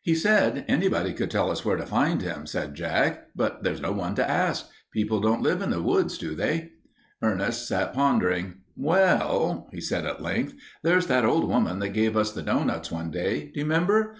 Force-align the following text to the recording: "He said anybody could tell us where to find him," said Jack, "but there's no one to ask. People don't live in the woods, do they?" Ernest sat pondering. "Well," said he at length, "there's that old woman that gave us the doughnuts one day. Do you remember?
"He 0.00 0.14
said 0.14 0.64
anybody 0.68 1.12
could 1.12 1.28
tell 1.28 1.50
us 1.50 1.64
where 1.64 1.74
to 1.76 1.84
find 1.84 2.22
him," 2.22 2.46
said 2.46 2.76
Jack, 2.76 3.26
"but 3.34 3.64
there's 3.64 3.80
no 3.80 3.90
one 3.90 4.14
to 4.14 4.30
ask. 4.30 4.66
People 4.92 5.18
don't 5.18 5.42
live 5.42 5.60
in 5.60 5.70
the 5.70 5.82
woods, 5.82 6.16
do 6.18 6.36
they?" 6.36 6.70
Ernest 7.20 7.66
sat 7.66 7.92
pondering. 7.92 8.58
"Well," 8.76 9.68
said 9.80 10.04
he 10.04 10.10
at 10.10 10.22
length, 10.22 10.54
"there's 10.84 11.08
that 11.08 11.24
old 11.24 11.48
woman 11.48 11.80
that 11.80 11.88
gave 11.88 12.16
us 12.16 12.30
the 12.30 12.42
doughnuts 12.42 12.92
one 12.92 13.10
day. 13.10 13.50
Do 13.52 13.58
you 13.58 13.64
remember? 13.66 14.10